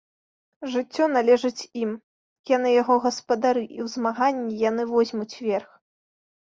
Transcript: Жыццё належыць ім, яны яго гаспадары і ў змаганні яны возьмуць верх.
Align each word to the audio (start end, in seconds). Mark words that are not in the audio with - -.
Жыццё 0.75 1.03
належыць 1.15 1.67
ім, 1.83 1.91
яны 2.55 2.73
яго 2.81 2.99
гаспадары 3.05 3.63
і 3.67 3.71
ў 3.71 3.87
змаганні 4.01 4.61
яны 4.69 4.83
возьмуць 4.99 5.33
верх. 5.49 5.71